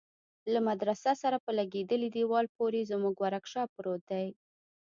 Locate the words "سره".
1.21-1.37